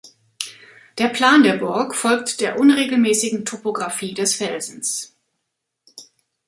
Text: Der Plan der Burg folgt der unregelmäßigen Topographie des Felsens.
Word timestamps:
Der 0.97 1.09
Plan 1.09 1.43
der 1.43 1.57
Burg 1.57 1.93
folgt 1.95 2.41
der 2.41 2.59
unregelmäßigen 2.59 3.45
Topographie 3.45 4.15
des 4.15 4.33
Felsens. 4.33 5.15